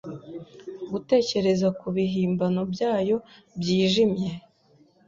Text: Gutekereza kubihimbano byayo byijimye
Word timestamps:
Gutekereza 0.91 1.67
kubihimbano 1.79 2.61
byayo 2.73 3.17
byijimye 3.59 4.29